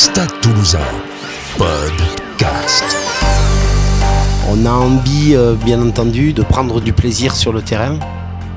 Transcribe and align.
Stade 0.00 0.32
Toulousain, 0.40 0.78
podcast. 1.58 2.84
On 4.48 4.64
a 4.64 4.70
envie, 4.70 5.34
euh, 5.34 5.54
bien 5.62 5.78
entendu, 5.86 6.32
de 6.32 6.42
prendre 6.42 6.80
du 6.80 6.94
plaisir 6.94 7.36
sur 7.36 7.52
le 7.52 7.60
terrain. 7.60 7.98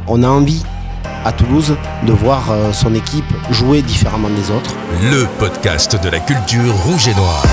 On 0.08 0.24
a 0.24 0.30
envie, 0.30 0.64
à 1.26 1.34
Toulouse, 1.34 1.76
de 2.08 2.14
voir 2.14 2.50
euh, 2.50 2.72
son 2.72 2.96
équipe 2.96 3.26
jouer 3.52 3.82
différemment 3.82 4.30
des 4.30 4.52
autres. 4.56 4.74
Le 5.12 5.28
podcast 5.38 6.02
de 6.02 6.08
la 6.08 6.22
culture 6.22 6.74
rouge 6.86 7.10
et 7.10 7.14
noire. 7.14 7.44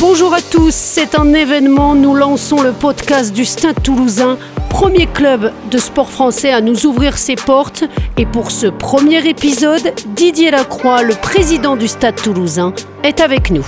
Bonjour 0.00 0.32
à 0.32 0.40
tous, 0.40 0.74
c'est 0.74 1.14
un 1.14 1.34
événement. 1.34 1.94
Nous 1.94 2.14
lançons 2.14 2.62
le 2.62 2.72
podcast 2.72 3.34
du 3.34 3.44
Stade 3.44 3.82
Toulousain, 3.82 4.38
premier 4.68 5.06
club 5.06 5.52
de 5.70 5.78
sport 5.78 6.10
français 6.10 6.52
à 6.52 6.60
nous 6.60 6.86
ouvrir 6.86 7.18
ses 7.18 7.36
portes. 7.36 7.84
Et 8.16 8.26
pour 8.26 8.50
ce 8.50 8.66
premier 8.66 9.26
épisode, 9.28 9.92
Didier 10.14 10.50
Lacroix, 10.50 11.02
le 11.02 11.14
président 11.14 11.76
du 11.76 11.88
Stade 11.88 12.16
Toulousain, 12.16 12.72
est 13.02 13.20
avec 13.20 13.50
nous. 13.50 13.66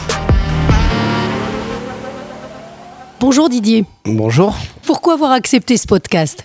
Bonjour 3.20 3.48
Didier. 3.48 3.84
Bonjour. 4.04 4.56
Pourquoi 4.84 5.14
avoir 5.14 5.32
accepté 5.32 5.76
ce 5.76 5.86
podcast? 5.86 6.44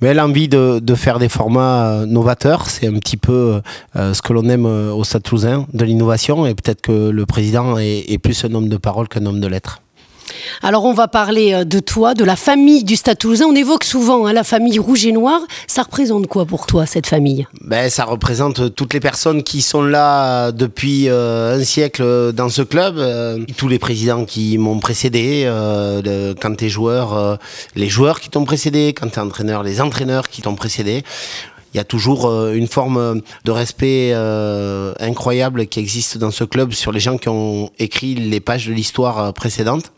Mais 0.00 0.12
l'envie 0.12 0.48
de, 0.48 0.80
de 0.82 0.94
faire 0.94 1.18
des 1.18 1.28
formats 1.30 1.86
euh, 1.86 2.06
novateurs, 2.06 2.68
c'est 2.68 2.86
un 2.86 2.94
petit 2.94 3.16
peu 3.16 3.62
euh, 3.96 4.12
ce 4.12 4.20
que 4.20 4.32
l'on 4.32 4.46
aime 4.48 4.66
euh, 4.66 4.92
au 4.92 5.02
Stade 5.04 5.22
Toulousain, 5.22 5.66
de 5.72 5.84
l'innovation. 5.84 6.46
Et 6.46 6.54
peut-être 6.54 6.82
que 6.82 7.08
le 7.08 7.26
président 7.26 7.78
est, 7.78 8.04
est 8.08 8.18
plus 8.18 8.44
un 8.44 8.52
homme 8.54 8.68
de 8.68 8.76
parole 8.76 9.08
qu'un 9.08 9.24
homme 9.24 9.40
de 9.40 9.46
lettres. 9.46 9.80
Alors 10.62 10.84
on 10.84 10.92
va 10.92 11.08
parler 11.08 11.52
euh, 11.52 11.64
de 11.64 11.80
toi, 11.80 12.14
de 12.14 12.24
la 12.24 12.36
famille 12.36 12.84
du 12.84 12.96
Stade 12.96 13.18
Toulousain. 13.18 13.46
On 13.46 13.54
évoque 13.54 13.84
souvent 13.84 14.26
hein, 14.26 14.32
la 14.32 14.44
famille 14.44 14.78
rouge 14.78 15.06
et 15.06 15.12
noire. 15.12 15.40
Ça 15.66 15.82
représente 15.82 16.26
quoi 16.26 16.44
pour 16.46 16.66
toi 16.66 16.86
cette 16.86 17.06
famille? 17.06 17.46
Ben, 17.60 17.90
ça 17.90 18.04
représente 18.04 18.74
toutes 18.74 18.94
les 18.94 19.00
personnes 19.00 19.42
qui 19.42 19.62
sont 19.62 19.82
là 19.82 20.52
depuis 20.52 21.08
euh, 21.08 21.58
un 21.58 21.64
siècle 21.64 22.32
dans 22.32 22.48
ce 22.48 22.62
club, 22.62 22.98
euh, 22.98 23.38
tous 23.56 23.68
les 23.68 23.78
présidents 23.78 24.24
qui 24.24 24.58
m'ont 24.58 24.78
précédé, 24.78 25.44
euh, 25.46 26.34
quand 26.40 26.54
tu 26.56 26.66
es 26.66 26.68
joueur, 26.68 27.14
euh, 27.14 27.36
les 27.76 27.88
joueurs 27.88 28.20
qui 28.20 28.30
t'ont 28.30 28.44
précédé, 28.44 28.94
quand 28.94 29.08
tu 29.08 29.18
es 29.18 29.22
entraîneur, 29.22 29.62
les 29.62 29.80
entraîneurs 29.80 30.28
qui 30.28 30.42
t'ont 30.42 30.54
précédé. 30.54 31.02
Il 31.74 31.78
y 31.78 31.80
a 31.80 31.84
toujours 31.84 32.26
euh, 32.26 32.54
une 32.54 32.68
forme 32.68 33.20
de 33.44 33.50
respect 33.50 34.12
euh, 34.14 34.94
incroyable 35.00 35.66
qui 35.66 35.80
existe 35.80 36.18
dans 36.18 36.30
ce 36.30 36.44
club 36.44 36.72
sur 36.72 36.92
les 36.92 37.00
gens 37.00 37.18
qui 37.18 37.28
ont 37.28 37.70
écrit 37.80 38.14
les 38.14 38.38
pages 38.38 38.68
de 38.68 38.72
l'histoire 38.72 39.18
euh, 39.18 39.32
précédente. 39.32 39.90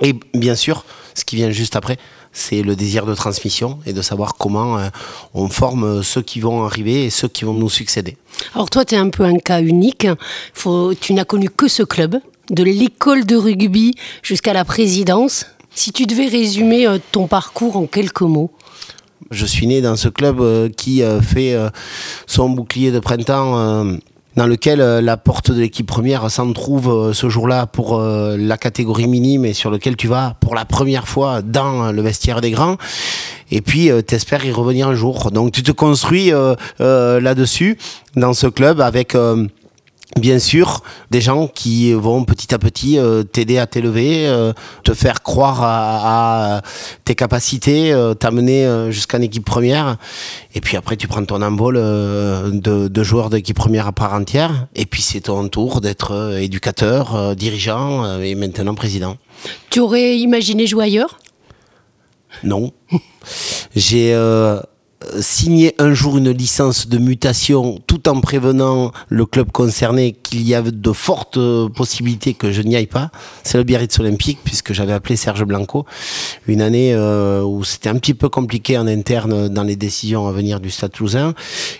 Et 0.00 0.14
bien 0.34 0.54
sûr, 0.54 0.84
ce 1.14 1.24
qui 1.24 1.36
vient 1.36 1.50
juste 1.50 1.76
après, 1.76 1.98
c'est 2.32 2.62
le 2.62 2.76
désir 2.76 3.06
de 3.06 3.14
transmission 3.14 3.78
et 3.86 3.92
de 3.92 4.02
savoir 4.02 4.34
comment 4.36 4.78
euh, 4.78 4.88
on 5.34 5.48
forme 5.48 6.02
ceux 6.02 6.22
qui 6.22 6.40
vont 6.40 6.64
arriver 6.64 7.04
et 7.04 7.10
ceux 7.10 7.28
qui 7.28 7.44
vont 7.44 7.54
nous 7.54 7.68
succéder. 7.68 8.16
Alors 8.54 8.70
toi, 8.70 8.84
tu 8.84 8.94
es 8.94 8.98
un 8.98 9.10
peu 9.10 9.24
un 9.24 9.38
cas 9.38 9.60
unique. 9.60 10.06
Faut, 10.54 10.94
tu 10.94 11.12
n'as 11.12 11.24
connu 11.24 11.50
que 11.50 11.68
ce 11.68 11.82
club, 11.82 12.20
de 12.50 12.62
l'école 12.62 13.26
de 13.26 13.36
rugby 13.36 13.94
jusqu'à 14.22 14.52
la 14.52 14.64
présidence. 14.64 15.46
Si 15.74 15.92
tu 15.92 16.06
devais 16.06 16.26
résumer 16.26 16.86
euh, 16.86 16.98
ton 17.12 17.26
parcours 17.26 17.76
en 17.76 17.86
quelques 17.86 18.22
mots. 18.22 18.50
Je 19.30 19.46
suis 19.46 19.66
né 19.66 19.80
dans 19.80 19.96
ce 19.96 20.08
club 20.08 20.40
euh, 20.40 20.68
qui 20.68 21.02
fait 21.22 21.56
son 22.26 22.48
bouclier 22.48 22.90
de 22.90 23.00
printemps. 23.00 23.98
Dans 24.36 24.46
lequel 24.46 24.80
euh, 24.80 25.00
la 25.00 25.16
porte 25.16 25.50
de 25.50 25.60
l'équipe 25.60 25.86
première 25.86 26.30
s'en 26.30 26.52
trouve 26.52 26.88
euh, 26.88 27.12
ce 27.12 27.28
jour-là 27.28 27.66
pour 27.66 27.98
euh, 27.98 28.36
la 28.38 28.56
catégorie 28.56 29.06
minime 29.06 29.44
et 29.44 29.52
sur 29.52 29.70
lequel 29.70 29.96
tu 29.96 30.06
vas 30.06 30.36
pour 30.40 30.54
la 30.54 30.64
première 30.64 31.08
fois 31.08 31.42
dans 31.42 31.92
le 31.92 32.02
vestiaire 32.02 32.40
des 32.40 32.50
grands. 32.50 32.76
Et 33.50 33.60
puis, 33.62 33.90
t'espères 34.06 34.44
y 34.44 34.52
revenir 34.52 34.86
un 34.86 34.94
jour. 34.94 35.32
Donc, 35.32 35.50
tu 35.50 35.64
te 35.64 35.72
construis 35.72 36.32
là-dessus, 36.78 37.76
dans 38.14 38.32
ce 38.32 38.46
club, 38.46 38.80
avec... 38.80 39.16
Bien 40.18 40.40
sûr, 40.40 40.82
des 41.12 41.20
gens 41.20 41.46
qui 41.46 41.92
vont 41.92 42.24
petit 42.24 42.52
à 42.52 42.58
petit 42.58 42.98
euh, 42.98 43.22
t'aider 43.22 43.58
à 43.58 43.66
t'élever, 43.68 44.26
euh, 44.26 44.52
te 44.82 44.92
faire 44.92 45.22
croire 45.22 45.62
à, 45.62 46.56
à 46.56 46.62
tes 47.04 47.14
capacités, 47.14 47.92
euh, 47.92 48.14
t'amener 48.14 48.66
euh, 48.66 48.90
jusqu'en 48.90 49.20
équipe 49.20 49.44
première. 49.44 49.98
Et 50.52 50.60
puis 50.60 50.76
après, 50.76 50.96
tu 50.96 51.06
prends 51.06 51.24
ton 51.24 51.40
envol 51.42 51.76
euh, 51.76 52.50
de, 52.50 52.88
de 52.88 53.02
joueur 53.04 53.30
d'équipe 53.30 53.56
première 53.56 53.86
à 53.86 53.92
part 53.92 54.12
entière. 54.12 54.66
Et 54.74 54.84
puis 54.84 55.00
c'est 55.00 55.20
ton 55.20 55.48
tour 55.48 55.80
d'être 55.80 56.10
euh, 56.10 56.38
éducateur, 56.38 57.14
euh, 57.14 57.34
dirigeant 57.36 58.04
euh, 58.04 58.20
et 58.20 58.34
maintenant 58.34 58.74
président. 58.74 59.16
Tu 59.70 59.78
aurais 59.78 60.18
imaginé 60.18 60.66
jouer 60.66 60.86
ailleurs? 60.86 61.20
Non. 62.42 62.72
J'ai 63.76 64.12
euh, 64.12 64.60
signé 65.20 65.74
un 65.78 65.92
jour 65.94 66.18
une 66.18 66.30
licence 66.30 66.88
de 66.88 66.98
mutation 66.98 67.80
tout 67.86 68.08
en 68.08 68.20
prévenant 68.20 68.92
le 69.08 69.26
club 69.26 69.50
concerné 69.50 70.12
qu'il 70.22 70.42
y 70.46 70.54
avait 70.54 70.70
de 70.70 70.92
fortes 70.92 71.36
euh, 71.36 71.68
possibilités 71.68 72.34
que 72.34 72.52
je 72.52 72.62
n'y 72.62 72.76
aille 72.76 72.86
pas. 72.86 73.10
C'est 73.42 73.58
le 73.58 73.64
Biarritz 73.64 73.98
Olympique 73.98 74.38
puisque 74.44 74.72
j'avais 74.72 74.92
appelé 74.92 75.16
Serge 75.16 75.44
Blanco. 75.44 75.86
Une 76.46 76.62
année 76.62 76.94
euh, 76.94 77.42
où 77.42 77.64
c'était 77.64 77.88
un 77.88 77.96
petit 77.96 78.14
peu 78.14 78.28
compliqué 78.28 78.78
en 78.78 78.86
interne 78.86 79.48
dans 79.48 79.64
les 79.64 79.76
décisions 79.76 80.28
à 80.28 80.32
venir 80.32 80.60
du 80.60 80.70
Stade 80.70 80.92
Toulousain. 80.92 81.34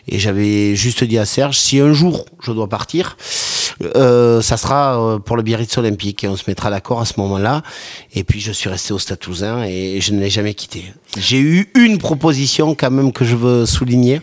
Et 0.09 0.19
j'avais 0.19 0.75
juste 0.75 1.05
dit 1.05 1.19
à 1.19 1.25
Serge, 1.25 1.59
si 1.59 1.81
un 1.81 1.93
jour 1.93 2.25
je 2.41 2.53
dois 2.53 2.69
partir, 2.69 3.17
euh, 3.97 4.43
ça 4.43 4.57
sera 4.57 5.01
euh, 5.01 5.19
pour 5.19 5.37
le 5.37 5.43
Biarritz 5.43 5.77
Olympique 5.79 6.25
et 6.25 6.29
on 6.29 6.37
se 6.37 6.45
mettra 6.49 6.71
d'accord 6.71 7.01
à 7.01 7.05
ce 7.05 7.15
moment-là. 7.19 7.63
Et 8.15 8.25
puis 8.25 8.41
je 8.41 8.53
suis 8.53 8.69
resté 8.69 8.93
au 8.93 8.99
Stade 8.99 9.19
Toulousain 9.19 9.63
et 9.65 10.01
je 10.01 10.13
ne 10.13 10.21
l'ai 10.21 10.31
jamais 10.31 10.55
quitté. 10.55 10.93
J'ai 11.17 11.41
eu 11.41 11.71
une 11.75 11.99
proposition 11.99 12.75
quand 12.75 12.91
même 12.91 13.13
que 13.13 13.25
je 13.25 13.37
veux 13.37 13.67
souligner. 13.67 14.21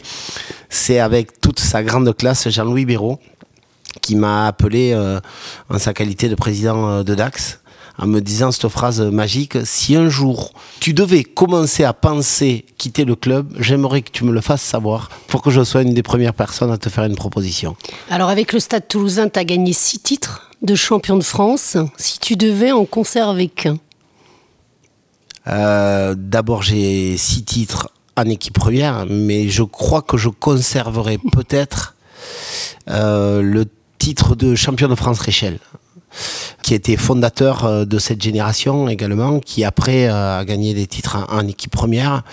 C'est 0.70 1.00
avec 1.00 1.42
toute 1.42 1.60
sa 1.60 1.84
grande 1.84 2.16
classe 2.16 2.50
Jean-Louis 2.50 2.86
Béraud 2.86 3.20
qui 4.02 4.16
m'a 4.16 4.48
appelé 4.48 4.92
euh, 4.94 5.20
en 5.70 5.80
sa 5.80 5.94
qualité 5.94 6.30
de 6.30 6.36
président 6.36 6.90
euh, 6.90 7.04
de 7.04 7.16
Dax 7.16 7.60
en 7.98 8.08
me 8.08 8.20
disant 8.20 8.52
cette 8.52 8.68
phrase 8.68 9.02
magique 9.02 9.58
si 9.66 9.96
un 9.96 10.10
jour 10.10 10.54
tu 10.80 10.94
devais 10.94 11.24
commencer 11.24 11.84
à 11.84 11.94
penser 11.94 12.66
quitter 12.78 13.06
le 13.06 13.16
club, 13.16 13.54
j'aimerais 13.60 14.02
que 14.02 14.12
tu 14.12 14.24
me 14.24 14.32
le 14.32 14.42
fasses 14.42 14.62
savoir 14.62 15.10
pour 15.28 15.42
que 15.42 15.50
je 15.50 15.64
sois 15.64 15.82
une 15.82 15.94
des 15.94 16.04
premières 16.04 16.34
personnes 16.34 16.72
à 16.72 16.78
te 16.78 16.90
faire 16.90 17.04
une 17.06 17.16
proposition. 17.16 17.76
Alors 18.10 18.30
avec 18.30 18.54
le 18.54 18.60
Stade 18.60 18.88
Toulousain, 18.88 19.30
tu 19.30 19.40
as 19.40 19.44
gagné 19.46 19.74
six 19.74 20.00
titres 20.00 20.50
de 20.62 20.76
champion 20.76 21.18
de 21.18 21.24
France. 21.24 21.78
Si 21.98 22.20
tu 22.20 22.36
devais 22.36 22.72
en 22.72 22.86
conserver 22.86 23.48
qu'un 23.48 23.78
Euh, 25.48 26.16
D'abord, 26.18 26.62
j'ai 26.64 27.18
six 27.18 27.44
titres 27.44 27.90
en 28.18 28.26
équipe 28.26 28.54
première, 28.56 29.06
mais 29.08 29.48
je 29.50 29.64
crois 29.64 30.02
que 30.02 30.18
je 30.18 30.30
conserverai 30.30 31.20
peut-être 31.32 31.96
euh, 32.90 33.42
le 33.42 33.66
titre 34.00 34.36
de 34.36 34.56
champion 34.56 34.88
de 34.88 34.96
France 34.96 35.20
Réchelle, 35.20 35.60
qui 36.68 36.74
était 36.74 36.98
fondateur 36.98 37.64
euh, 37.64 37.86
de 37.86 37.98
cette 37.98 38.22
génération 38.22 38.90
également, 38.90 39.40
qui 39.40 39.64
après 39.64 40.10
euh, 40.10 40.40
a 40.40 40.44
gagné 40.44 40.74
des 40.74 40.86
titres 40.86 41.16
en, 41.16 41.38
en 41.38 41.48
équipe 41.48 41.72
première. 41.72 42.24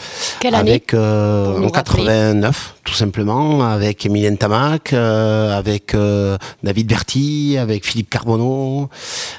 Quelle 0.41 0.57
année? 0.57 0.73
Avec, 0.73 0.93
euh, 0.93 1.63
En 1.63 1.69
89, 1.71 2.75
tout 2.83 2.95
simplement, 2.95 3.65
avec 3.65 4.05
Emilien 4.05 4.35
Tamac, 4.35 4.93
euh, 4.93 5.57
avec 5.57 5.95
euh, 5.95 6.37
David 6.65 6.89
Berti, 6.89 7.57
avec 7.59 7.87
Philippe 7.87 8.11
Carbonneau, 8.11 8.89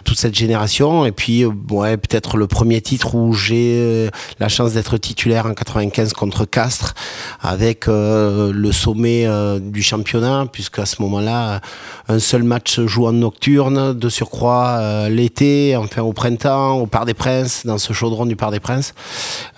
toute 0.06 0.18
cette 0.18 0.34
génération. 0.34 1.06
Et 1.06 1.12
puis, 1.12 1.44
ouais, 1.44 1.97
peut-être 1.97 2.38
le 2.38 2.47
premier 2.47 2.79
titre 2.79 3.16
où 3.16 3.34
j'ai 3.34 4.09
la 4.40 4.47
chance 4.47 4.73
d'être 4.73 4.97
titulaire 4.97 5.46
en 5.46 5.53
95 5.53 6.13
contre 6.13 6.46
Castres, 6.46 6.94
avec 7.41 7.88
le 7.88 8.69
sommet 8.72 9.28
du 9.59 9.84
championnat, 9.84 10.46
puisque 10.52 10.79
à 10.79 10.85
ce 10.85 11.02
moment-là, 11.02 11.59
un 12.07 12.19
seul 12.19 12.44
match 12.44 12.75
se 12.75 12.88
joue 12.88 13.07
en 13.07 13.13
nocturne, 13.13 13.94
de 14.25 14.30
surcroît 14.30 14.78
euh, 14.80 15.09
l'été, 15.09 15.75
enfin 15.78 16.02
au 16.02 16.12
printemps, 16.12 16.74
au 16.80 16.88
Parc 16.88 17.06
des 17.06 17.13
Princes, 17.13 17.62
dans 17.66 17.78
ce 17.78 17.94
chaudron 17.94 18.25
du 18.25 18.36
Parc 18.36 18.52
des 18.53 18.59
Princes. 18.59 18.94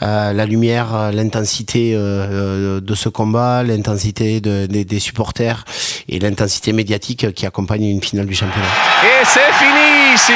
Euh, 0.02 0.34
la 0.34 0.46
lumière, 0.46 0.88
euh, 0.94 1.12
l'intensité 1.12 1.94
de 1.94 2.96
ce 2.96 3.08
combat, 3.10 3.64
l'intensité 3.64 4.42
de- 4.42 4.66
des- 4.66 4.84
des 4.86 5.00
supporters 5.00 5.64
et 6.10 6.20
l'intensité 6.20 6.74
médiatique 6.74 7.34
qui 7.34 7.46
accompagne 7.46 7.86
une 7.86 8.02
finale 8.02 8.26
du 8.26 8.36
championnat. 8.36 8.68
Et 9.04 9.26
c'est 9.26 9.52
fini 9.54 10.14
ici. 10.16 10.34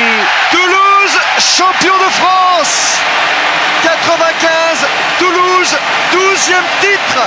Toulouse, 0.51 1.15
champion 1.37 1.93
de 2.05 2.11
France. 2.13 2.99
95, 3.83 4.87
Toulouse, 5.19 5.75
12e 6.13 6.63
titre. 6.79 7.19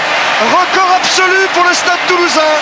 Record 0.50 0.96
absolu 0.96 1.48
pour 1.52 1.64
le 1.64 1.74
stade 1.74 1.98
toulousain. 2.08 2.54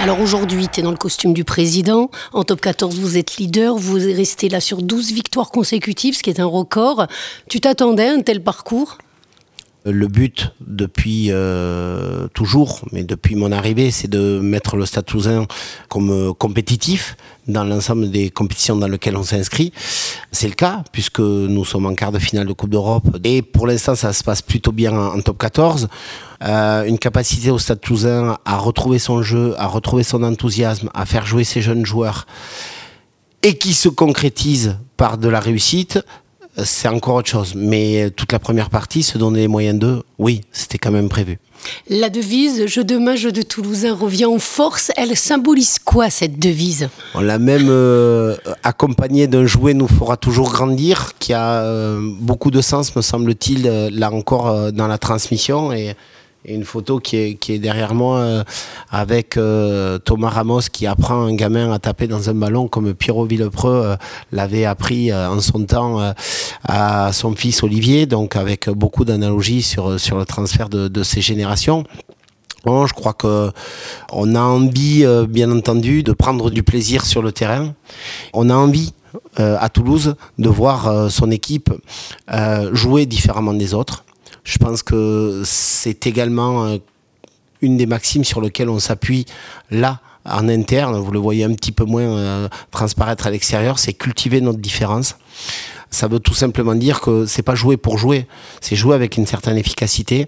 Alors 0.00 0.20
aujourd'hui, 0.20 0.68
tu 0.68 0.78
es 0.78 0.82
dans 0.84 0.92
le 0.92 0.96
costume 0.96 1.34
du 1.34 1.42
président. 1.42 2.08
En 2.32 2.44
top 2.44 2.60
14, 2.60 3.00
vous 3.00 3.16
êtes 3.16 3.36
leader. 3.36 3.76
Vous 3.76 3.94
restez 3.94 4.48
là 4.48 4.60
sur 4.60 4.80
12 4.80 5.10
victoires 5.10 5.50
consécutives, 5.50 6.16
ce 6.16 6.22
qui 6.22 6.30
est 6.30 6.38
un 6.38 6.46
record. 6.46 7.08
Tu 7.48 7.60
t'attendais 7.60 8.06
à 8.06 8.12
un 8.12 8.20
tel 8.20 8.40
parcours? 8.40 8.98
Le 9.84 10.08
but 10.08 10.52
depuis 10.60 11.28
euh, 11.30 12.26
toujours, 12.34 12.80
mais 12.92 13.04
depuis 13.04 13.36
mon 13.36 13.52
arrivée, 13.52 13.90
c'est 13.90 14.08
de 14.08 14.40
mettre 14.40 14.76
le 14.76 14.84
Stade 14.84 15.06
Toulousain 15.06 15.46
comme 15.88 16.10
euh, 16.10 16.32
compétitif 16.32 17.16
dans 17.46 17.64
l'ensemble 17.64 18.10
des 18.10 18.28
compétitions 18.30 18.76
dans 18.76 18.88
lesquelles 18.88 19.16
on 19.16 19.22
s'inscrit. 19.22 19.72
C'est 20.32 20.48
le 20.48 20.54
cas 20.54 20.82
puisque 20.92 21.20
nous 21.20 21.64
sommes 21.64 21.86
en 21.86 21.94
quart 21.94 22.12
de 22.12 22.18
finale 22.18 22.46
de 22.46 22.52
Coupe 22.52 22.70
d'Europe 22.70 23.18
et 23.22 23.40
pour 23.40 23.66
l'instant 23.66 23.94
ça 23.94 24.12
se 24.12 24.24
passe 24.24 24.42
plutôt 24.42 24.72
bien 24.72 24.92
en, 24.92 25.20
top 25.20 25.38
14. 25.38 25.88
Euh, 26.42 26.84
une 26.84 26.98
capacité 26.98 27.50
au 27.50 27.58
Stade 27.58 27.80
Toulousain 27.80 28.36
à 28.44 28.58
retrouver 28.58 28.98
son 28.98 29.22
jeu, 29.22 29.54
à 29.58 29.66
retrouver 29.66 30.02
son 30.02 30.22
enthousiasme, 30.22 30.90
à 30.92 31.06
faire 31.06 31.24
jouer 31.24 31.44
ses 31.44 31.62
jeunes 31.62 31.86
joueurs 31.86 32.26
et 33.42 33.56
qui 33.56 33.74
se 33.74 33.88
concrétise 33.88 34.76
par 34.96 35.18
de 35.18 35.28
la 35.28 35.40
réussite, 35.40 36.00
c'est 36.64 36.88
encore 36.88 37.16
autre 37.16 37.28
chose. 37.28 37.54
Mais 37.54 38.10
toute 38.10 38.32
la 38.32 38.38
première 38.38 38.70
partie, 38.70 39.02
se 39.02 39.18
donner 39.18 39.40
les 39.40 39.48
moyens 39.48 39.78
d'eux, 39.78 40.02
oui, 40.18 40.42
c'était 40.52 40.78
quand 40.78 40.90
même 40.90 41.08
prévu. 41.08 41.38
La 41.88 42.08
devise 42.08 42.66
Jeu 42.66 42.84
de 42.84 42.96
main, 42.96 43.16
jeu 43.16 43.32
de 43.32 43.42
Toulousain 43.42 43.94
revient 43.94 44.26
en 44.26 44.38
force. 44.38 44.90
Elle 44.96 45.16
symbolise 45.16 45.78
quoi 45.78 46.10
cette 46.10 46.38
devise? 46.38 46.88
On 47.14 47.20
l'a 47.20 47.38
même 47.38 47.68
euh, 47.68 48.36
accompagnée 48.62 49.26
d'un 49.26 49.46
jouet 49.46 49.74
nous 49.74 49.88
fera 49.88 50.16
toujours 50.16 50.50
grandir, 50.52 51.12
qui 51.18 51.32
a 51.32 51.62
euh, 51.62 52.00
beaucoup 52.20 52.50
de 52.50 52.60
sens, 52.60 52.94
me 52.94 53.02
semble-t-il, 53.02 53.66
euh, 53.66 53.90
là 53.92 54.12
encore 54.12 54.48
euh, 54.48 54.70
dans 54.70 54.86
la 54.86 54.98
transmission. 54.98 55.72
Et, 55.72 55.94
et 56.44 56.54
une 56.54 56.64
photo 56.64 57.00
qui 57.00 57.16
est, 57.16 57.58
derrière 57.58 57.94
moi 57.94 58.18
euh, 58.18 58.44
avec 58.90 59.36
euh, 59.36 59.98
Thomas 59.98 60.30
Ramos 60.30 60.62
qui 60.72 60.86
apprend 60.86 61.22
un 61.22 61.34
gamin 61.34 61.72
à 61.72 61.78
taper 61.78 62.06
dans 62.06 62.30
un 62.30 62.34
ballon 62.34 62.68
comme 62.68 62.94
Pierrot 62.94 63.26
Villepreux 63.26 63.82
euh, 63.84 63.96
l'avait 64.32 64.64
appris 64.64 65.12
en 65.12 65.40
son 65.40 65.64
temps 65.64 66.12
à 66.64 67.12
son 67.12 67.34
fils 67.34 67.62
Olivier, 67.62 68.06
donc 68.06 68.36
avec 68.36 68.68
beaucoup 68.68 69.04
d'analogies 69.04 69.62
sur, 69.62 69.88
le 69.90 70.24
transfert 70.24 70.68
de, 70.68 70.88
de 70.88 71.02
ces 71.02 71.20
générations. 71.20 71.84
Bon, 72.64 72.86
je 72.86 72.94
crois 72.94 73.14
que 73.14 73.50
on 74.12 74.34
a 74.34 74.40
envie, 74.40 75.04
bien 75.28 75.50
entendu, 75.50 76.02
de 76.02 76.12
prendre 76.12 76.50
du 76.50 76.62
plaisir 76.62 77.04
sur 77.04 77.22
le 77.22 77.32
terrain. 77.32 77.74
On 78.32 78.50
a 78.50 78.54
envie 78.54 78.92
à 79.36 79.68
Toulouse 79.68 80.14
de 80.38 80.48
voir 80.48 81.10
son 81.10 81.30
équipe 81.30 81.70
jouer 82.72 83.06
différemment 83.06 83.54
des 83.54 83.74
autres. 83.74 84.04
Je 84.48 84.56
pense 84.56 84.82
que 84.82 85.42
c'est 85.44 86.06
également 86.06 86.64
euh, 86.64 86.78
une 87.60 87.76
des 87.76 87.84
maximes 87.84 88.24
sur 88.24 88.40
lesquelles 88.40 88.70
on 88.70 88.78
s'appuie 88.78 89.26
là 89.70 90.00
en 90.24 90.48
interne. 90.48 90.96
Vous 90.96 91.10
le 91.10 91.18
voyez 91.18 91.44
un 91.44 91.52
petit 91.52 91.70
peu 91.70 91.84
moins 91.84 92.16
euh, 92.16 92.48
transparaître 92.70 93.26
à 93.26 93.30
l'extérieur, 93.30 93.78
c'est 93.78 93.92
cultiver 93.92 94.40
notre 94.40 94.58
différence. 94.58 95.18
Ça 95.90 96.08
veut 96.08 96.18
tout 96.18 96.32
simplement 96.32 96.74
dire 96.74 97.02
que 97.02 97.26
c'est 97.26 97.42
pas 97.42 97.54
jouer 97.54 97.76
pour 97.76 97.98
jouer, 97.98 98.26
c'est 98.62 98.74
jouer 98.74 98.94
avec 98.94 99.18
une 99.18 99.26
certaine 99.26 99.58
efficacité 99.58 100.26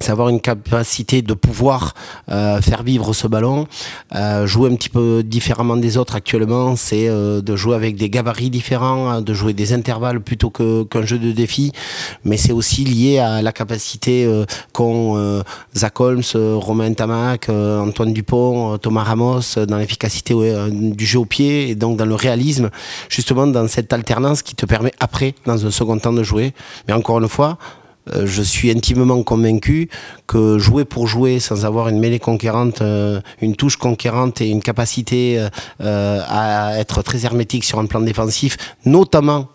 c'est 0.00 0.10
avoir 0.10 0.28
une 0.28 0.40
capacité 0.40 1.22
de 1.22 1.34
pouvoir 1.34 1.94
euh, 2.30 2.60
faire 2.60 2.82
vivre 2.82 3.12
ce 3.12 3.26
ballon, 3.26 3.66
euh, 4.14 4.46
jouer 4.46 4.70
un 4.70 4.76
petit 4.76 4.88
peu 4.88 5.22
différemment 5.22 5.76
des 5.76 5.96
autres 5.96 6.14
actuellement, 6.14 6.76
c'est 6.76 7.08
euh, 7.08 7.40
de 7.40 7.56
jouer 7.56 7.74
avec 7.74 7.96
des 7.96 8.10
gabarits 8.10 8.50
différents, 8.50 9.08
hein, 9.10 9.22
de 9.22 9.34
jouer 9.34 9.52
des 9.52 9.72
intervalles 9.72 10.20
plutôt 10.20 10.50
qu'un 10.50 11.06
jeu 11.06 11.18
de 11.18 11.32
défi, 11.32 11.72
mais 12.24 12.36
c'est 12.36 12.52
aussi 12.52 12.84
lié 12.84 13.18
à 13.18 13.42
la 13.42 13.52
capacité 13.52 14.24
euh, 14.24 14.44
qu'ont 14.72 15.16
euh, 15.16 15.42
Zach 15.74 16.00
Holmes, 16.00 16.22
euh, 16.34 16.56
Romain 16.56 16.92
Tamac, 16.92 17.48
Antoine 17.48 18.12
Dupont, 18.12 18.78
Thomas 18.78 19.04
Ramos 19.04 19.66
dans 19.68 19.78
l'efficacité 19.78 20.34
du 20.70 21.06
jeu 21.06 21.20
au 21.20 21.24
pied 21.24 21.70
et 21.70 21.74
donc 21.74 21.96
dans 21.96 22.04
le 22.04 22.14
réalisme, 22.14 22.70
justement 23.08 23.46
dans 23.46 23.68
cette 23.68 23.92
alternance 23.92 24.42
qui 24.42 24.54
te 24.54 24.66
permet 24.66 24.92
après, 25.00 25.34
dans 25.46 25.66
un 25.66 25.70
second 25.70 25.98
temps, 25.98 26.12
de 26.12 26.22
jouer. 26.22 26.52
Mais 26.86 26.94
encore 26.94 27.18
une 27.18 27.28
fois, 27.28 27.58
je 28.12 28.42
suis 28.42 28.70
intimement 28.70 29.22
convaincu 29.22 29.88
que 30.26 30.58
jouer 30.58 30.84
pour 30.84 31.06
jouer 31.06 31.40
sans 31.40 31.64
avoir 31.64 31.88
une 31.88 31.98
mêlée 31.98 32.18
conquérante, 32.18 32.82
euh, 32.82 33.20
une 33.40 33.56
touche 33.56 33.76
conquérante 33.76 34.40
et 34.40 34.48
une 34.48 34.62
capacité 34.62 35.38
euh, 35.38 35.48
euh, 35.80 36.20
à 36.28 36.78
être 36.78 37.02
très 37.02 37.24
hermétique 37.24 37.64
sur 37.64 37.78
un 37.78 37.86
plan 37.86 38.00
défensif, 38.00 38.56
notamment 38.84 39.48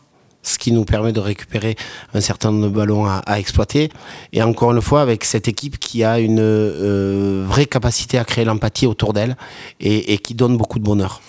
ce 0.43 0.57
qui 0.57 0.71
nous 0.71 0.85
permet 0.85 1.13
de 1.13 1.19
récupérer 1.19 1.75
un 2.13 2.21
certain 2.21 2.51
nombre 2.51 2.63
de 2.63 2.69
ballons 2.69 3.05
à, 3.05 3.39
exploiter. 3.39 3.89
Et 4.33 4.41
encore 4.41 4.71
une 4.71 4.81
fois, 4.81 5.01
avec 5.01 5.23
cette 5.23 5.47
équipe 5.47 5.77
qui 5.77 6.03
a 6.03 6.19
une 6.19 6.39
euh, 6.39 7.45
vraie 7.47 7.67
capacité 7.67 8.17
à 8.17 8.23
créer 8.23 8.43
l'empathie 8.43 8.87
autour 8.87 9.13
d'elle 9.13 9.37
et, 9.79 10.13
et 10.13 10.17
qui 10.17 10.33
donne 10.33 10.57
beaucoup 10.57 10.79
de 10.79 10.83
bonheur. 10.83 11.21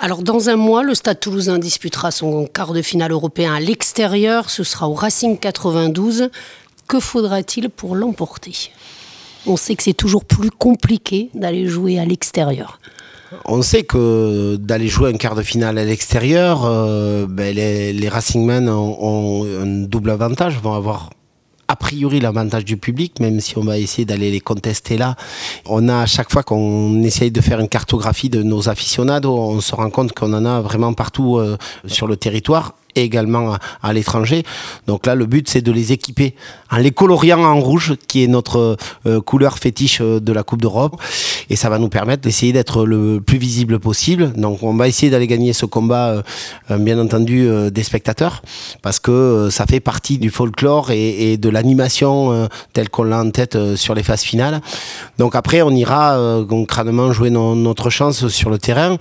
Alors, 0.00 0.22
dans 0.22 0.48
un 0.48 0.56
mois, 0.56 0.82
le 0.82 0.94
Stade 0.94 1.20
toulousain 1.20 1.58
disputera 1.60 2.10
son 2.10 2.46
quart 2.46 2.72
de 2.72 2.82
finale 2.82 3.12
européen 3.12 3.54
à 3.54 3.60
l'extérieur. 3.60 4.50
Ce 4.50 4.64
sera 4.64 4.88
au 4.88 4.94
Racing 4.94 5.38
92. 5.38 6.30
Que 6.88 7.00
faudra-t-il 7.00 7.68
pour 7.68 7.96
l'emporter? 7.96 8.70
On 9.46 9.56
sait 9.56 9.74
que 9.74 9.82
c'est 9.82 9.94
toujours 9.94 10.24
plus 10.24 10.50
compliqué 10.50 11.30
d'aller 11.34 11.66
jouer 11.66 11.98
à 11.98 12.04
l'extérieur. 12.04 12.80
On 13.44 13.62
sait 13.62 13.82
que 13.82 14.56
d'aller 14.56 14.88
jouer 14.88 15.12
un 15.12 15.16
quart 15.16 15.34
de 15.34 15.42
finale 15.42 15.78
à 15.78 15.84
l'extérieur, 15.84 16.64
euh, 16.64 17.26
ben 17.28 17.54
les, 17.54 17.92
les 17.92 18.08
Racingmen 18.08 18.68
ont, 18.68 19.44
un 19.44 19.66
double 19.86 20.10
avantage, 20.10 20.60
vont 20.60 20.74
avoir 20.74 21.10
a 21.68 21.74
priori 21.74 22.20
l'avantage 22.20 22.64
du 22.64 22.76
public, 22.76 23.18
même 23.18 23.40
si 23.40 23.58
on 23.58 23.62
va 23.62 23.78
essayer 23.78 24.04
d'aller 24.04 24.30
les 24.30 24.40
contester 24.40 24.96
là. 24.96 25.16
On 25.64 25.88
a 25.88 26.02
à 26.02 26.06
chaque 26.06 26.30
fois 26.30 26.44
qu'on 26.44 27.02
essaye 27.02 27.32
de 27.32 27.40
faire 27.40 27.58
une 27.58 27.68
cartographie 27.68 28.28
de 28.28 28.42
nos 28.42 28.68
aficionados, 28.68 29.36
on 29.36 29.60
se 29.60 29.74
rend 29.74 29.90
compte 29.90 30.12
qu'on 30.12 30.32
en 30.32 30.44
a 30.44 30.60
vraiment 30.60 30.92
partout 30.92 31.38
euh, 31.38 31.56
sur 31.86 32.06
le 32.06 32.16
territoire 32.16 32.74
également 33.02 33.54
à, 33.54 33.58
à 33.82 33.92
l'étranger. 33.92 34.42
Donc 34.86 35.06
là, 35.06 35.14
le 35.14 35.26
but, 35.26 35.48
c'est 35.48 35.62
de 35.62 35.72
les 35.72 35.92
équiper 35.92 36.34
en 36.70 36.78
les 36.78 36.90
coloriant 36.90 37.44
en 37.44 37.60
rouge, 37.60 37.94
qui 38.08 38.24
est 38.24 38.26
notre 38.26 38.76
euh, 39.06 39.20
couleur 39.20 39.58
fétiche 39.58 40.00
euh, 40.00 40.20
de 40.20 40.32
la 40.32 40.42
Coupe 40.42 40.62
d'Europe. 40.62 41.00
Et 41.50 41.56
ça 41.56 41.68
va 41.68 41.78
nous 41.78 41.88
permettre 41.88 42.22
d'essayer 42.22 42.52
d'être 42.52 42.84
le 42.84 43.20
plus 43.20 43.38
visible 43.38 43.78
possible. 43.78 44.32
Donc 44.32 44.62
on 44.62 44.74
va 44.74 44.88
essayer 44.88 45.10
d'aller 45.10 45.26
gagner 45.26 45.52
ce 45.52 45.66
combat, 45.66 46.08
euh, 46.08 46.22
euh, 46.70 46.78
bien 46.78 46.98
entendu, 46.98 47.46
euh, 47.48 47.70
des 47.70 47.82
spectateurs, 47.82 48.42
parce 48.82 48.98
que 49.00 49.10
euh, 49.10 49.50
ça 49.50 49.66
fait 49.66 49.80
partie 49.80 50.18
du 50.18 50.30
folklore 50.30 50.90
et, 50.90 51.32
et 51.32 51.36
de 51.36 51.48
l'animation 51.48 52.48
telle 52.72 52.90
qu'on 52.90 53.04
l'a 53.04 53.20
en 53.20 53.30
tête 53.30 53.76
sur 53.76 53.94
les 53.94 54.02
phases 54.02 54.22
finales. 54.22 54.60
Donc 55.18 55.34
après, 55.34 55.62
on 55.62 55.70
ira 55.70 56.18
concrètement 56.48 57.12
jouer 57.12 57.30
no- 57.30 57.54
notre 57.54 57.90
chance 57.90 58.28
sur 58.28 58.50
le 58.50 58.58
terrain. 58.58 58.96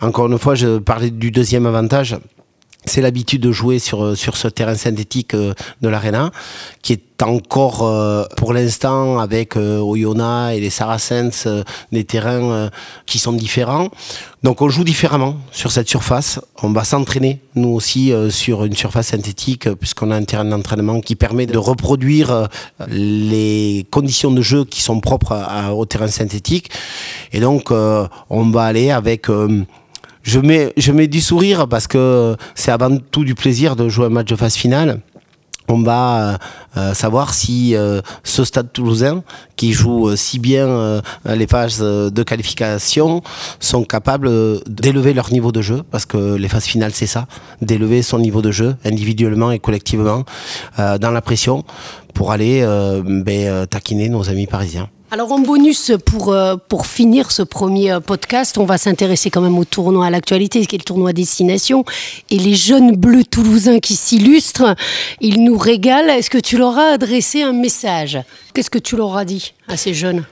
Encore 0.00 0.26
une 0.26 0.38
fois, 0.38 0.54
je 0.54 0.78
parlais 0.78 1.10
du 1.10 1.30
deuxième 1.30 1.66
avantage 1.66 2.16
c'est 2.84 3.00
l'habitude 3.00 3.42
de 3.42 3.52
jouer 3.52 3.78
sur, 3.78 4.02
euh, 4.02 4.14
sur 4.14 4.36
ce 4.36 4.48
terrain 4.48 4.74
synthétique 4.74 5.34
euh, 5.34 5.54
de 5.80 5.88
l'Arena, 5.88 6.30
qui 6.82 6.94
est 6.94 7.22
encore, 7.22 7.84
euh, 7.84 8.24
pour 8.36 8.52
l'instant, 8.52 9.20
avec 9.20 9.56
euh, 9.56 9.78
Oyonnax 9.78 10.56
et 10.56 10.60
les 10.60 10.70
Saracens, 10.70 11.46
des 11.92 12.04
terrains 12.04 12.68
qui 13.06 13.18
sont 13.20 13.32
différents. 13.32 13.88
Donc 14.42 14.60
on 14.60 14.68
joue 14.68 14.82
différemment 14.82 15.36
sur 15.52 15.70
cette 15.70 15.88
surface. 15.88 16.40
On 16.62 16.70
va 16.72 16.82
s'entraîner, 16.82 17.40
nous 17.54 17.68
aussi, 17.68 18.12
sur 18.30 18.64
une 18.64 18.74
surface 18.74 19.08
synthétique, 19.08 19.72
puisqu'on 19.74 20.10
a 20.10 20.16
un 20.16 20.24
terrain 20.24 20.44
d'entraînement 20.44 21.00
qui 21.00 21.14
permet 21.14 21.46
de 21.46 21.58
reproduire 21.58 22.48
les 22.88 23.86
conditions 23.90 24.32
de 24.32 24.42
jeu 24.42 24.64
qui 24.64 24.82
sont 24.82 24.98
propres 24.98 25.32
à- 25.32 25.74
au 25.74 25.86
terrain 25.86 26.08
synthétique. 26.08 26.70
Et 27.32 27.38
donc, 27.38 27.70
on 27.70 28.50
va 28.50 28.64
aller 28.64 28.90
avec... 28.90 29.28
je 30.22 30.40
mets, 30.40 30.72
je 30.76 30.92
mets 30.92 31.08
du 31.08 31.20
sourire 31.20 31.68
parce 31.68 31.86
que 31.86 32.36
c'est 32.54 32.70
avant 32.70 32.96
tout 32.96 33.24
du 33.24 33.34
plaisir 33.34 33.76
de 33.76 33.88
jouer 33.88 34.06
un 34.06 34.10
match 34.10 34.28
de 34.28 34.36
phase 34.36 34.54
finale. 34.54 35.00
On 35.68 35.80
va 35.82 36.18
euh, 36.18 36.36
euh, 36.76 36.94
savoir 36.94 37.32
si 37.34 37.74
euh, 37.76 38.00
ce 38.24 38.44
stade 38.44 38.72
toulousain, 38.72 39.22
qui 39.56 39.72
joue 39.72 40.16
si 40.16 40.38
bien 40.38 41.00
les 41.24 41.46
phases 41.46 41.78
de 41.78 42.22
qualification, 42.22 43.22
sont 43.60 43.84
capables 43.84 44.28
d'élever 44.66 45.14
leur 45.14 45.32
niveau 45.32 45.52
de 45.52 45.62
jeu, 45.62 45.82
parce 45.90 46.04
que 46.04 46.34
les 46.34 46.48
phases 46.48 46.64
finales, 46.64 46.92
c'est 46.92 47.06
ça, 47.06 47.26
d'élever 47.60 48.02
son 48.02 48.18
niveau 48.18 48.42
de 48.42 48.50
jeu, 48.50 48.74
individuellement 48.84 49.52
et 49.52 49.60
collectivement, 49.60 50.24
dans 50.78 51.10
la 51.10 51.20
pression, 51.20 51.64
pour 52.12 52.32
aller 52.32 52.66
ben, 53.04 53.66
taquiner 53.66 54.08
nos 54.08 54.28
amis 54.28 54.46
parisiens. 54.46 54.88
Alors 55.14 55.30
en 55.32 55.40
bonus, 55.40 55.92
pour, 56.06 56.32
euh, 56.32 56.56
pour 56.56 56.86
finir 56.86 57.32
ce 57.32 57.42
premier 57.42 57.92
euh, 57.92 58.00
podcast, 58.00 58.56
on 58.56 58.64
va 58.64 58.78
s'intéresser 58.78 59.28
quand 59.28 59.42
même 59.42 59.58
au 59.58 59.66
tournoi 59.66 60.06
à 60.06 60.10
l'actualité, 60.10 60.64
qui 60.64 60.76
est 60.76 60.78
le 60.78 60.84
tournoi 60.84 61.12
Destination. 61.12 61.84
Et 62.30 62.38
les 62.38 62.54
jeunes 62.54 62.96
bleus 62.96 63.24
toulousains 63.24 63.78
qui 63.78 63.94
s'illustrent, 63.94 64.74
ils 65.20 65.44
nous 65.44 65.58
régalent. 65.58 66.14
Est-ce 66.14 66.30
que 66.30 66.38
tu 66.38 66.56
leur 66.56 66.78
as 66.78 66.92
adressé 66.92 67.42
un 67.42 67.52
message? 67.52 68.20
Qu'est-ce 68.54 68.70
que 68.70 68.78
tu 68.78 68.96
leur 68.96 69.14
as 69.18 69.26
dit 69.26 69.52
à 69.68 69.76
ces 69.76 69.92
jeunes? 69.92 70.24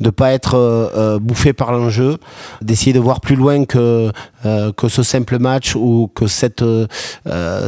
De 0.00 0.10
pas 0.10 0.32
être 0.32 1.18
bouffé 1.20 1.52
par 1.52 1.72
l'enjeu, 1.72 2.18
d'essayer 2.62 2.92
de 2.92 3.00
voir 3.00 3.20
plus 3.20 3.36
loin 3.36 3.64
que 3.64 4.10
que 4.42 4.88
ce 4.88 5.02
simple 5.02 5.38
match 5.38 5.76
ou 5.76 6.10
que 6.14 6.26
cette 6.26 6.64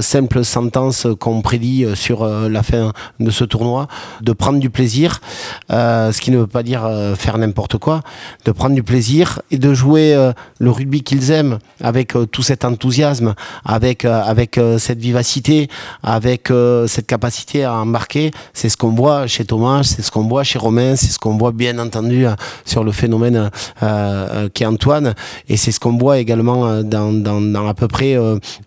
simple 0.01 0.45
sentence 0.45 1.07
qu'on 1.21 1.43
prédit 1.43 1.85
sur 1.95 2.27
la 2.27 2.63
fin 2.63 2.93
de 3.21 3.31
ce 3.31 3.45
tournoi, 3.45 3.89
de 4.23 4.33
prendre 4.33 4.59
du 4.59 4.71
plaisir, 4.71 5.21
ce 5.69 6.19
qui 6.21 6.31
ne 6.31 6.39
veut 6.39 6.47
pas 6.47 6.63
dire 6.63 6.89
faire 7.17 7.37
n'importe 7.37 7.77
quoi, 7.77 8.01
de 8.45 8.53
prendre 8.53 8.75
du 8.75 8.83
plaisir 8.83 9.43
et 9.51 9.59
de 9.59 9.75
jouer 9.75 10.33
le 10.59 10.71
rugby 10.71 11.03
qu'ils 11.03 11.31
aiment 11.31 11.59
avec 11.83 12.15
tout 12.31 12.43
cet 12.43 12.65
enthousiasme, 12.65 13.35
avec 13.65 14.07
avec 14.07 14.59
cette 14.79 14.99
vivacité, 14.99 15.69
avec 16.03 16.51
cette 16.87 17.07
capacité 17.07 17.65
à 17.65 17.75
embarquer. 17.75 18.31
C'est 18.55 18.71
ce 18.71 18.77
qu'on 18.79 18.95
voit 18.95 19.27
chez 19.27 19.45
Thomas, 19.45 19.83
c'est 19.83 20.03
ce 20.03 20.11
qu'on 20.11 20.27
voit 20.27 20.43
chez 20.43 20.59
Romain, 20.59 20.97
c'est 20.97 21.09
ce 21.09 21.19
qu'on 21.19 21.37
voit 21.37 21.53
bien 21.53 21.79
entendu 21.79 22.22
euh, 22.27 22.35
sur 22.65 22.85
le 22.85 22.93
phénomène 22.93 23.37
euh, 23.37 23.49
euh, 23.83 24.49
qu'est 24.53 24.67
Antoine, 24.67 25.15
et 25.49 25.57
c'est 25.57 25.73
ce 25.73 25.81
qu'on 25.81 25.97
voit 25.97 26.19
également 26.19 26.83
dans, 26.83 27.13
dans, 27.13 27.67
à 27.67 27.75
peu 27.75 27.89
près 27.89 28.17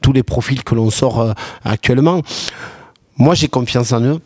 tous 0.02 0.14
les 0.14 0.24
profils 0.24 0.64
que 0.64 0.76
l'on 0.76 0.90
sort 0.90 1.34
actuellement. 1.64 2.22
Moi, 3.18 3.34
j'ai 3.34 3.48
confiance 3.48 3.92
en 3.92 4.02
eux. 4.02 4.20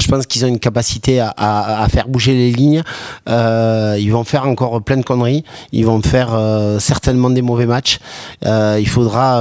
Je 0.00 0.08
pense 0.08 0.26
qu'ils 0.26 0.44
ont 0.44 0.48
une 0.48 0.58
capacité 0.58 1.20
à, 1.20 1.86
faire 1.90 2.08
bouger 2.08 2.34
les 2.34 2.50
lignes. 2.50 2.82
Euh, 3.28 3.96
ils 3.98 4.10
vont 4.10 4.24
faire 4.24 4.46
encore 4.46 4.82
plein 4.82 4.96
de 4.96 5.02
conneries. 5.02 5.44
Ils 5.72 5.86
vont 5.86 6.02
faire 6.02 6.34
euh, 6.34 6.78
certainement 6.78 7.30
des 7.30 7.42
mauvais 7.42 7.66
matchs. 7.66 7.98
Euh, 8.44 8.78
il 8.80 8.88
faudra 8.88 9.40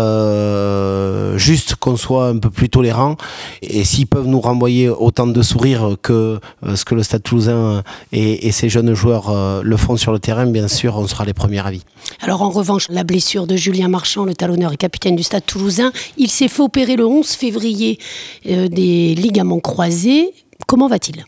juste 1.37 1.75
qu'on 1.75 1.97
soit 1.97 2.27
un 2.27 2.37
peu 2.37 2.49
plus 2.49 2.69
tolérant. 2.69 3.17
Et 3.61 3.83
s'ils 3.83 4.07
peuvent 4.07 4.27
nous 4.27 4.39
renvoyer 4.39 4.89
autant 4.89 5.27
de 5.27 5.41
sourires 5.41 5.95
que 6.01 6.39
ce 6.75 6.85
que 6.85 6.95
le 6.95 7.03
Stade 7.03 7.23
Toulousain 7.23 7.83
et, 8.11 8.47
et 8.47 8.51
ses 8.51 8.69
jeunes 8.69 8.93
joueurs 8.93 9.61
le 9.63 9.77
font 9.77 9.97
sur 9.97 10.11
le 10.11 10.19
terrain, 10.19 10.45
bien 10.45 10.67
sûr, 10.67 10.97
on 10.97 11.07
sera 11.07 11.25
les 11.25 11.33
premiers 11.33 11.65
avis. 11.65 11.81
Alors 12.21 12.41
en 12.41 12.49
revanche, 12.49 12.87
la 12.89 13.03
blessure 13.03 13.47
de 13.47 13.55
Julien 13.55 13.87
Marchand, 13.87 14.25
le 14.25 14.33
talonneur 14.33 14.71
et 14.73 14.77
capitaine 14.77 15.15
du 15.15 15.23
Stade 15.23 15.45
Toulousain, 15.45 15.91
il 16.17 16.29
s'est 16.29 16.47
fait 16.47 16.61
opérer 16.61 16.95
le 16.95 17.05
11 17.05 17.27
février 17.27 17.99
des 18.45 19.15
ligaments 19.15 19.59
croisés. 19.59 20.31
Comment 20.67 20.87
va-t-il? 20.87 21.25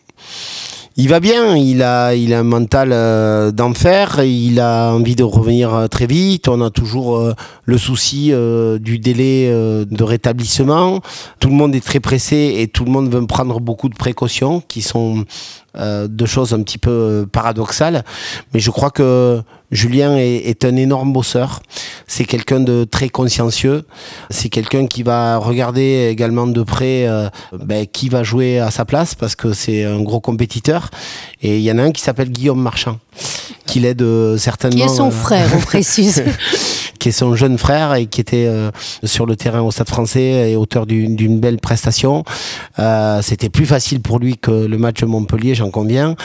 Il 0.97 1.09
va 1.09 1.19
bien, 1.19 1.57
il 1.57 1.83
a, 1.83 2.15
il 2.15 2.33
a 2.33 2.39
un 2.39 2.43
mental 2.43 2.93
euh, 2.93 3.51
d'enfer, 3.51 4.23
il 4.23 4.61
a 4.61 4.93
envie 4.93 5.17
de 5.17 5.23
revenir 5.23 5.73
euh, 5.73 5.87
très 5.87 6.05
vite, 6.05 6.47
on 6.47 6.61
a 6.61 6.69
toujours 6.69 7.17
euh, 7.17 7.33
le 7.65 7.77
souci 7.77 8.31
du 8.79 8.97
délai 8.97 9.49
de 9.49 10.03
rétablissement, 10.03 11.01
tout 11.39 11.49
le 11.49 11.55
monde 11.55 11.75
est 11.75 11.83
très 11.83 11.99
pressé 11.99 12.55
et 12.59 12.69
tout 12.69 12.85
le 12.85 12.91
monde 12.91 13.11
veut 13.11 13.27
prendre 13.27 13.59
beaucoup 13.59 13.89
de 13.89 13.95
précautions 13.95 14.61
qui 14.65 14.81
sont 14.81 15.25
deux 15.77 16.25
choses 16.25 16.53
un 16.53 16.61
petit 16.61 16.77
peu 16.77 17.27
paradoxales, 17.29 18.05
mais 18.53 18.61
je 18.61 18.71
crois 18.71 18.91
que 18.91 19.41
Julien 19.71 20.15
est, 20.15 20.63
un 20.63 20.75
énorme 20.75 21.11
bosseur. 21.11 21.61
C'est 22.07 22.25
quelqu'un 22.25 22.59
de 22.59 22.83
très 22.83 23.09
consciencieux. 23.09 23.83
C'est 24.29 24.49
quelqu'un 24.49 24.87
qui 24.87 25.03
va 25.03 25.37
regarder 25.37 26.07
également 26.11 26.47
de 26.47 26.63
près 26.63 27.07
euh, 27.07 27.29
ben, 27.51 27.85
qui 27.87 28.09
va 28.09 28.23
jouer 28.23 28.59
à 28.59 28.71
sa 28.71 28.85
place 28.85 29.15
parce 29.15 29.35
que 29.35 29.53
c'est 29.53 29.83
un 29.83 30.01
gros 30.01 30.19
compétiteur. 30.19 30.89
Et 31.41 31.57
il 31.57 31.63
y 31.63 31.71
en 31.71 31.77
a 31.77 31.83
un 31.83 31.91
qui 31.91 32.01
s'appelle 32.01 32.29
Guillaume 32.29 32.61
Marchand, 32.61 32.99
qui 33.75 33.81
l'aide 33.81 34.03
euh, 34.03 34.37
certainement. 34.37 34.77
Qui 34.77 34.83
est 34.83 34.95
son 34.95 35.09
euh, 35.09 35.11
frère, 35.11 35.49
on 35.53 35.59
précise. 35.73 36.23
qui 36.97 37.09
est 37.09 37.11
son 37.11 37.35
jeune 37.35 37.57
frère 37.57 37.93
et 37.95 38.05
qui 38.05 38.21
était 38.21 38.45
euh, 38.47 38.71
sur 39.03 39.25
le 39.25 39.35
terrain 39.35 39.59
au 39.59 39.69
Stade 39.69 39.89
français 39.89 40.51
et 40.51 40.55
auteur 40.55 40.85
d'une 40.85 41.39
belle 41.41 41.57
prestation. 41.57 42.23
C'était 43.21 43.49
plus 43.49 43.65
facile 43.65 43.99
pour 43.99 44.17
lui 44.17 44.37
que 44.37 44.51
le 44.51 44.77
match 44.77 45.01
de 45.01 45.05
Montpellier, 45.05 45.55
j'en 45.55 45.71
conviens, 45.71 46.15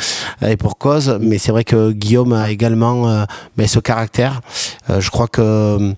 et 0.47 0.57
pour 0.57 0.79
cause. 0.79 1.19
Mais 1.21 1.39
c'est 1.39 1.51
vrai 1.51 1.65
que 1.65 1.91
Guillaume 1.91 2.33
a 2.33 2.51
également 2.51 3.27
mais 3.57 3.67
ce 3.67 3.81
caractère. 3.81 4.41
Je 4.89 5.11
crois 5.11 5.27
que 5.27 5.93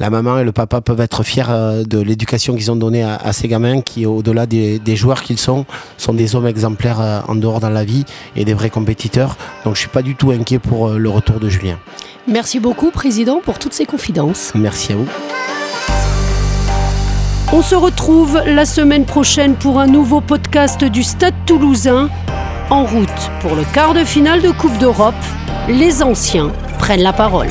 la 0.00 0.10
maman 0.10 0.38
et 0.38 0.44
le 0.44 0.52
papa 0.52 0.80
peuvent 0.80 1.00
être 1.00 1.22
fiers 1.22 1.84
de 1.86 1.98
l'éducation 1.98 2.54
qu'ils 2.54 2.70
ont 2.70 2.76
donnée 2.76 3.02
à, 3.02 3.32
ces 3.32 3.48
gamins 3.48 3.80
qui, 3.80 4.06
au-delà 4.06 4.46
des, 4.46 4.78
des, 4.78 4.96
joueurs 4.96 5.22
qu'ils 5.22 5.38
sont, 5.38 5.66
sont 5.96 6.14
des 6.14 6.36
hommes 6.36 6.46
exemplaires 6.46 7.24
en 7.26 7.34
dehors 7.34 7.60
dans 7.60 7.70
la 7.70 7.84
vie 7.84 8.04
et 8.36 8.44
des 8.44 8.54
vrais 8.54 8.70
compétiteurs. 8.70 9.36
Donc 9.64 9.74
je 9.74 9.80
suis 9.80 9.88
pas 9.88 10.02
du 10.02 10.14
tout 10.14 10.30
inquiet 10.30 10.58
pour 10.58 10.90
le 10.90 11.08
retour 11.08 11.40
de 11.40 11.48
Julien. 11.48 11.78
Merci 12.28 12.60
beaucoup, 12.60 12.90
Président, 12.90 13.40
pour 13.42 13.58
toutes 13.58 13.72
ces 13.72 13.86
confidences. 13.86 14.52
Merci 14.54 14.92
à 14.92 14.96
vous. 14.96 15.08
On 17.50 17.62
se 17.62 17.74
retrouve 17.74 18.42
la 18.44 18.66
semaine 18.66 19.06
prochaine 19.06 19.54
pour 19.54 19.80
un 19.80 19.86
nouveau 19.86 20.20
podcast 20.20 20.84
du 20.84 21.02
Stade 21.02 21.34
toulousain. 21.46 22.10
En 22.68 22.84
route 22.84 23.30
pour 23.40 23.54
le 23.54 23.64
quart 23.72 23.94
de 23.94 24.04
finale 24.04 24.42
de 24.42 24.50
Coupe 24.50 24.76
d'Europe, 24.76 25.14
les 25.68 26.02
anciens 26.02 26.52
prennent 26.78 27.02
la 27.02 27.14
parole. 27.14 27.48